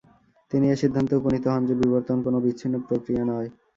তিনি 0.51 0.65
এ 0.69 0.81
সিদ্ধান্তে 0.81 1.13
উপনীত 1.15 1.45
হন 1.47 1.61
যে, 1.69 1.73
বিবর্তন 1.81 2.17
কোনো 2.25 2.37
বিচ্ছিন্ন 2.45 2.75
প্রক্রিয়া 2.87 3.23
নয়। 3.25 3.49